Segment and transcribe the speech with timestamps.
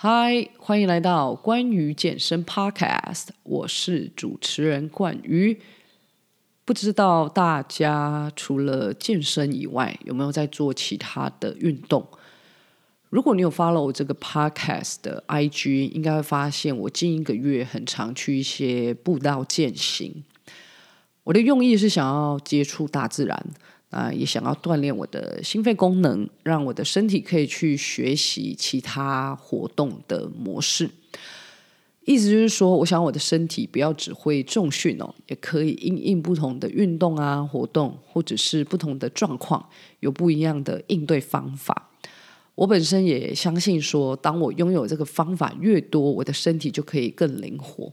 [0.00, 5.60] 嗨，欢迎来到关于健身 Podcast，我是主持人冠瑜。
[6.64, 12.06] 不知道大家除了健身以外，有没有在做其他的运动？
[13.10, 20.22] 如果你有 follow 这个 Podcast 的 IG，应该会发现我近一个月很常去一些步道健行。
[21.24, 23.46] 我的用意是想要接触大自然。
[23.90, 30.90] 啊，也想要锻炼我的心肺功能，让我的身体可以去学习其他活动的模式。
[32.04, 39.68] 意思就是说，我想我的身体不要只会重训哦，也可以应应不同的运动啊、活动，或者是不同的状况，
[40.00, 41.90] 有不一样的应对方法。
[42.54, 47.92] 我本身也相信说，当我拥有这个方法越多，我的身体就可以更灵活。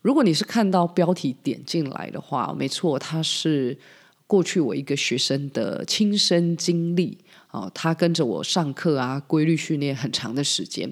[0.00, 3.76] 如果你是看到标题点进来的话，没错，它是。
[4.32, 7.18] 过去我一个学生的亲身经历
[7.48, 10.90] 啊，他跟着我上课啊，规律训练很长的时间，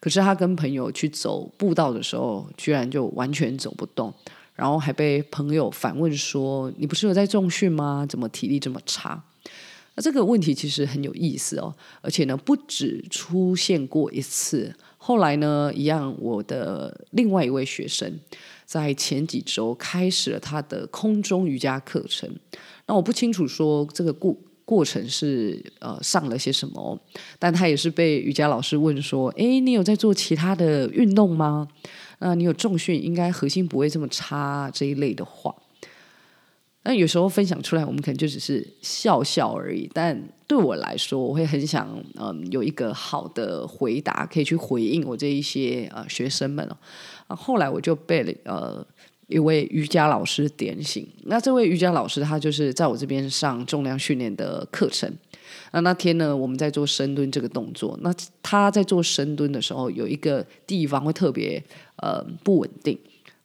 [0.00, 4.10] 可是他跟朋友去走步道的时候，居然就完全走不动，
[4.54, 8.06] 然后还被朋友反问说：“你不是有在重训吗？
[8.08, 9.22] 怎么体力这么差？”
[9.94, 14.74] 那这个问题其实很有意思哦，而且呢，不止出现过一次。
[15.08, 18.20] 后来呢，一样，我的另外一位学生
[18.66, 22.30] 在前几周开始了他的空中瑜伽课程。
[22.84, 24.36] 那我不清楚说这个过
[24.66, 27.00] 过程是呃上了些什么，
[27.38, 31.66] 但他也是被瑜伽老师问说：“诶，你有在做其他的运动吗？
[32.18, 35.54] 那你有重训，应该核心不会这么差这一类的话。”
[36.88, 39.90] 那有时候分享出来，我们可能就只是笑笑而已。
[39.92, 41.86] 但对我来说，我会很想
[42.18, 46.66] 嗯、有一个好的回答，可以去回应我这一些呃学生们
[47.28, 47.36] 哦。
[47.36, 48.82] 后来我就被呃。
[49.28, 55.12] 一位瑜伽老师点醒，那这位瑜伽老师他就是在我这边上重量训练的课程。
[55.72, 57.94] 那那天呢，我们在做深蹲这个动作。
[58.00, 58.10] 那
[58.42, 61.62] 他在做深蹲的时候，有一个地方会特别
[61.96, 62.98] 呃不稳定。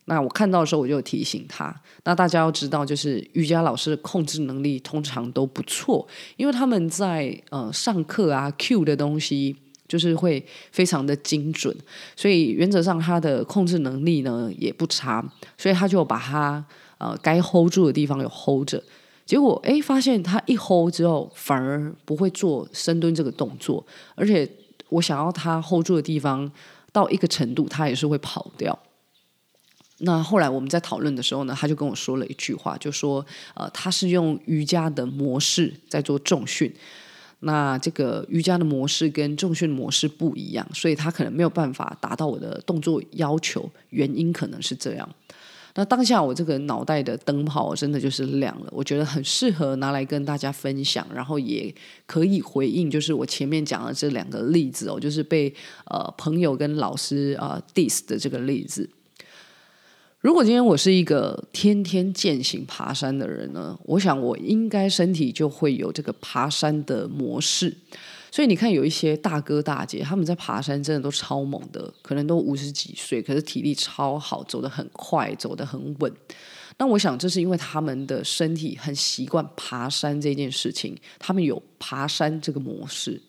[0.06, 1.74] 那我看到的时候，我就提醒他。
[2.04, 9.56] 那大家要知道，就是瑜伽老师的控制能力通常都不错，因为他们在呃上课啊，Q 的东西。
[9.86, 11.76] 就是会非常的精准，
[12.16, 15.24] 所以原则上他的控制能力呢也不差，
[15.56, 16.66] 所以他就把他
[16.98, 18.82] 呃该 hold 住的地方有 hold 着，
[19.24, 24.50] 结果诶发现他一 hold 之后反而不会做深蹲这个动作，而且
[24.90, 26.50] 我想要他 hold 住的地方
[26.92, 28.78] 到一个程度，他也是会跑掉。
[30.06, 33.26] 那后来我们在讨论的时候呢，他就跟我说了一句话，就说
[33.56, 36.74] 呃他是用瑜伽的模式在做重训。
[37.46, 45.10] 那这个瑜伽的模式跟重训模式不一样，所以他可能没有办法达到我的动作要求，原因可能是这样。
[45.76, 51.74] 那当下我这个脑袋的灯泡真的就是亮了，我觉得很适合拿来跟大家分享，然后也
[52.06, 55.54] 可以回应，就是我前面讲的这两个例子哦，就是被
[55.86, 58.90] 呃朋友跟老师啊、呃、diss 的这个例子。
[60.24, 67.76] 如果今天我是一个天天践行爬山的人呢，我想我应该身体就会有这个爬山的模式。
[68.32, 76.10] 所以你看，有一些大哥大姐他们在爬山真的都超猛的，可能都五十几岁，可是体力超好，走得很快，走得很稳。
[76.78, 83.22] 那我想这是因为他们的身体很习惯爬山这件事情，他们有爬山这个模式。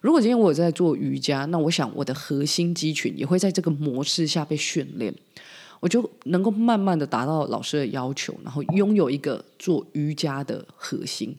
[0.00, 5.14] 如果今天我在做瑜伽，那我想我的核心肌群也会在这个模式下被训练。
[5.84, 11.36] 我就能够慢慢的达到老师的要求，然后拥有一个做瑜伽的核心。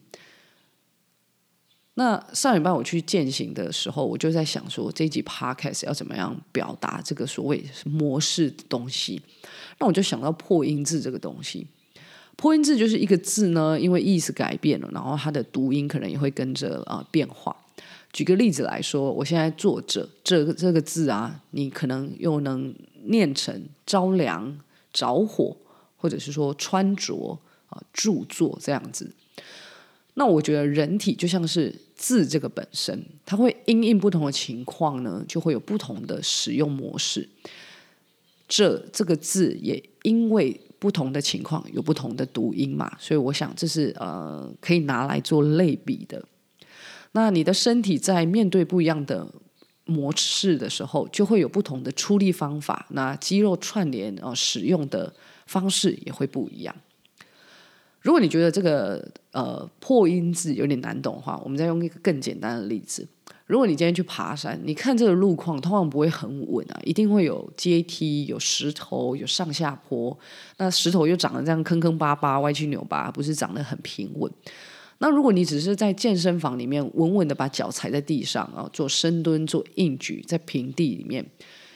[1.96, 9.20] 那上礼拜我去践行的时候，我就在想说，这一集 podcast 要怎么样表达这个所谓模式的东西？
[9.80, 11.66] 那我就想到破音字这个东西。
[12.36, 17.56] 破音字就是一个字呢，因为意思改变了，然后它的读音可能也会跟着啊、变化。
[18.14, 22.72] 举个例子来说，我现在坐着，这个这个字啊，你可能又能
[23.08, 24.60] 念成着凉、
[24.94, 25.56] 着火，
[25.98, 29.12] 或者是说穿着啊、著作这样子。
[30.16, 37.28] 那我觉得人体就像是字这个本身，它会因应不同的情况呢，就会有不同的使用模式。
[38.48, 46.24] 这这个字也因为不同的情况有不同的读音嘛，所以我想这是呃可以拿来做类比的。
[47.14, 49.28] 那你的身体在面对不一样的
[49.86, 52.86] 模式的时候，就会有不同的出力方法。
[52.90, 55.14] 那肌肉串联啊、使用的
[55.46, 56.76] 方式也会不一样。
[58.02, 63.08] 如果你觉得这个呃破音字有点难懂的话，我们再用一个更简单的例子。
[63.48, 70.16] 如果你今天去爬山，你看这个路况通常不会很稳啊，一定会有阶梯、有石头、有上下坡。
[70.58, 74.32] 那石头又长得这样坑坑巴巴、歪七扭八，不是长得很平稳。
[75.00, 81.26] 那如果你只是在健身房里面稳稳的把脚踩在地上啊，做深蹲、做硬举，在平地里面，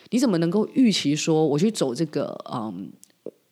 [0.10, 2.90] 你怎么能够预期说我去走这个嗯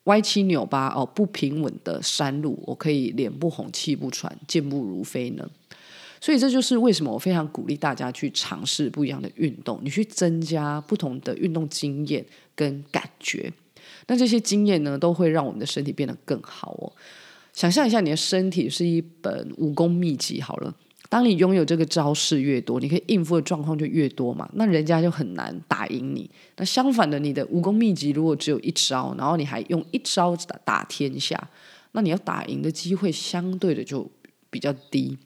[0.05, 5.45] 歪七扭八哦不平稳的山路，我可以脸不红气不喘、健步如飞呢？
[6.19, 12.25] 所以这就是为什么我非常鼓励大家去尝试不一样的运动，你去增加不同的运动经验
[12.55, 13.51] 跟感觉。
[14.07, 16.91] 那这些经验呢，都会让我们的身体变得更好哦。
[17.57, 20.39] 想象一下，你的身体是一本武功秘籍。
[20.39, 20.71] 好了，
[21.09, 24.47] 当你拥有这个招式越多，你可以应付的状况就越多嘛。
[24.53, 26.29] 那人家就很难打赢你。
[26.57, 31.49] 那相反的，你的武功秘籍如果只有一招，然后你还用一招打打天下，
[31.93, 34.07] 那你要打赢的机会相对的就
[34.51, 35.17] 比较低。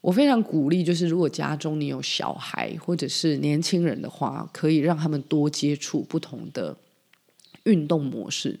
[0.00, 6.76] 我非常鼓励，就是如果家中你有小孩或者是年轻人的话，可以让他们多接触不同的
[7.62, 8.58] 运动模式。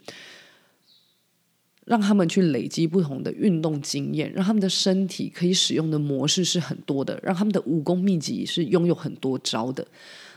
[1.84, 9.86] 让他们去累积不同的运动经验，让他们的身体可以使用的模式是很多的，让他们的武功秘籍是拥有很多招的。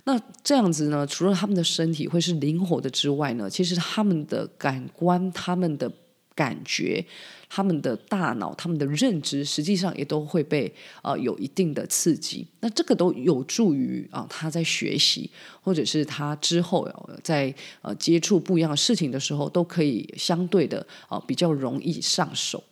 [0.03, 5.91] 那这样子呢，除了他们的身体会是灵活的之外呢，其实他们的感官，他们的。
[6.37, 7.03] 感觉
[7.49, 12.45] 他们的大脑、他们的认知，实际上也都会被呃有一定的刺激。
[12.59, 15.27] 那这个都有助于啊、他在学习，
[15.63, 20.79] 或者是他之后、呃、在呃接触不一样的事情的时候，都可以相对的
[21.09, 22.63] 啊、呃、比较容易上手。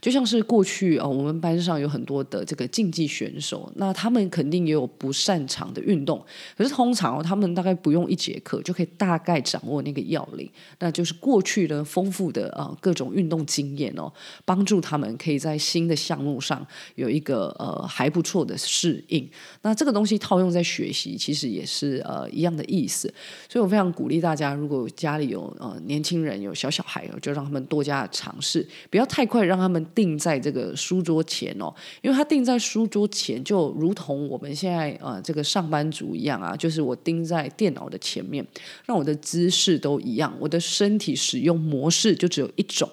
[0.00, 6.24] 就像是过去啊，我们班上有很多的这个竞技选手，那他们肯定也有不擅长的运动，
[6.56, 10.50] 可是通常哦，他们大概不用一节课就可以大概掌握那个要领，
[10.80, 14.12] 那就是过去的丰富的呃各种运动经验哦，
[14.44, 16.66] 帮助他们可以在新的项目上
[16.96, 19.28] 有一个呃还不错的适应。
[19.62, 23.12] 那这个东西套用在学习，其实也是呃一样的意思。
[23.48, 29.75] 所以我非常鼓励大家，如果家里有呃年轻人有小小孩，就让他们多加尝试，不要太快让他们。
[29.94, 38.46] 定在这个书桌前哦，因为他定在书桌前，就如同我们现在呃这个上班族一样啊，就是我盯在电脑的前面，
[38.84, 42.88] 让我的姿势都一样，我的身体使用模式就只有一种，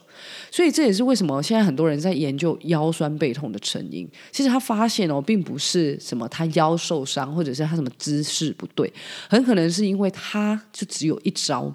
[0.52, 4.08] 所以这也是为什么现在很多人在研究腰酸背痛的成因。
[4.32, 8.92] 其实他发现哦，并不是什么他腰受伤，或者是他什么姿势不对，
[9.30, 11.74] 很可能是因为他就只有一招。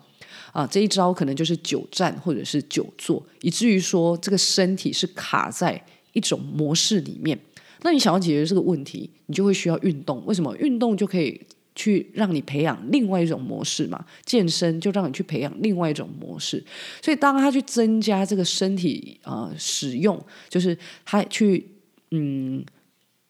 [0.53, 7.39] 啊，这一招可能就是久站或者是久坐，以至于说这个身体是卡在一种模式里面。
[7.83, 10.25] 那你想要解决这个问题，你就会需要运动。
[10.27, 10.56] 为什么？
[10.56, 11.41] 运动就可以
[11.75, 14.05] 去让你培养另外一种模式嘛。
[14.25, 16.65] 健身就让你去培养另外一种模式。
[17.03, 21.67] 所以当他去增加这个身体啊、使用，就是他去
[22.11, 22.65] 嗯。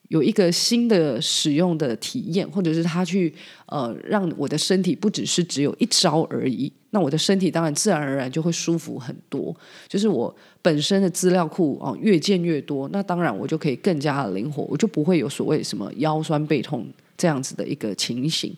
[0.09, 3.33] 有一个新的使用的体验，或者是他去
[3.67, 9.55] 呃让我的身体不只是只有一招而已，那我的身体当然自然而然就会舒服很多。
[9.87, 18.57] 就是我本身的资料库哦、越建越多，那当然我就可以更加的灵活，我就不会有所谓什么腰酸背痛这样子的一个情形。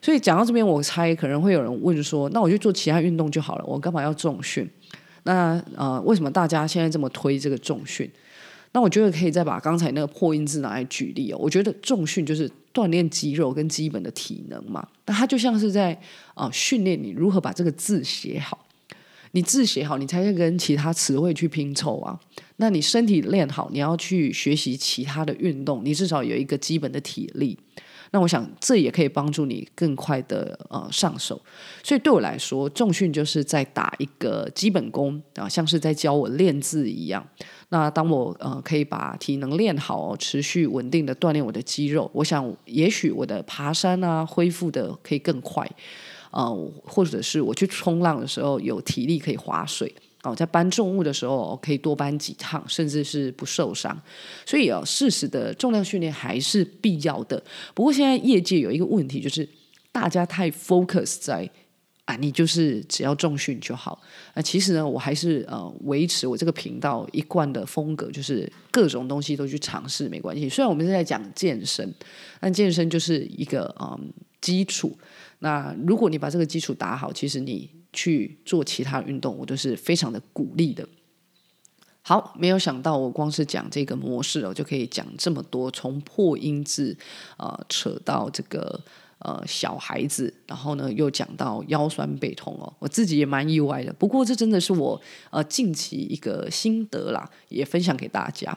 [0.00, 4.68] 所以讲到这边，我猜可能会有人问说：那我就做其他运动就好了，我干嘛要重训？
[5.24, 8.08] 那呃为什么大家现在这么推这个重训？
[8.76, 11.38] 那我觉得可以再把刚才那个破音字拿来举例哦。
[11.40, 14.86] 我觉得重训就是锻炼肌肉跟基本的体能嘛。
[15.06, 15.98] 那它就像是在
[16.34, 18.66] 啊、训练你如何把这个字写好。
[19.30, 22.20] 你字写好，你才会跟其他词汇去拼凑啊。
[22.56, 27.58] 那你身体练好，你要去学习其他的运动，你至少有一个基本的体力。
[28.10, 31.40] 那我想这也可以帮助你更快的呃上手。
[31.82, 37.26] 所以对我来说，重训就是在打一个基本功啊，像是在教我练字一样。
[37.70, 45.68] 那当我呃可以把体能练好，持续稳定的锻炼我的肌肉，我想也许我的爬山啊恢复的可以更快，
[46.30, 49.92] 呃，或者是我去冲浪的时候有体力可以划水，
[50.26, 53.96] 哦，在搬重物的时候可以多搬几趟，甚至是不受伤。
[54.44, 57.42] 所以啊，适时的重量训练还是必要的。
[57.74, 59.48] 不过现在业界有一个问题，就是
[59.92, 61.48] 大家太 focus 在。
[62.06, 64.00] 啊，你就是只要重训就好。
[64.34, 70.48] 那其实呢，我还是呃维持我这个频道一贯的风格，就是各种东西都去尝试，没关系。
[70.48, 71.92] 虽然我们是在讲健身，
[72.38, 74.08] 但健身就是一个嗯
[74.40, 74.96] 基础。
[75.40, 80.88] 那如果你把这个基础打好，其实你去做其他运动，我都是非常的鼓励的。
[82.02, 86.96] 好，没有想到我光是讲这个模式，我就可以讲这么多，从破音字、
[87.38, 88.80] 呃、扯到这个。
[89.20, 93.90] 呃，小孩子，然后呢，又讲到腰酸背痛哦，我自己也蛮意外的。
[93.94, 95.00] 不过这真的是我
[95.30, 98.56] 呃近期一个心得啦，也分享给大家。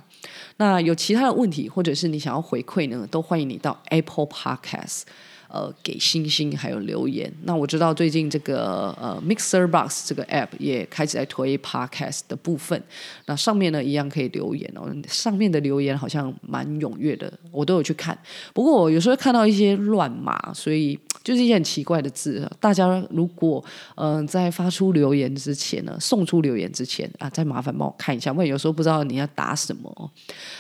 [0.57, 5.03] 那有其他的问题，或者是你想要回馈呢，都欢迎你到 Apple Podcast
[5.49, 7.31] 呃给星星还有留言。
[7.43, 12.81] 那我知道最近这个呃 Mixer Box 这个 App 也开始在推 Podcast 的部分，
[13.25, 14.89] 那上面呢一样可以留言哦。
[15.07, 18.17] 上面的留言好像蛮踊跃的，我都有去看。
[18.53, 22.49] 不过我有时候看到一些乱码，所以就是一些很奇怪的字。
[22.59, 23.63] 大家如果
[23.95, 30.11] 嗯、在发出留言之前呢，送出留言之前啊，再麻烦帮我看一下，因为有时候不知道你要打什么。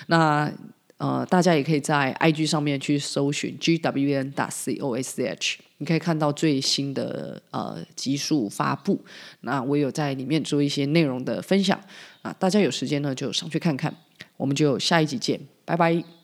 [0.07, 0.51] 那
[0.99, 9.03] 呃，大家也可以在 IG 上面去搜寻 GWN 打 COSH，你可以看到最新的呃集数发布。
[9.41, 11.79] 那我有在里面做一些内容的分享
[12.21, 13.95] 啊，大家有时间呢就上去看看。
[14.35, 16.18] 我们就下一集见，拜拜。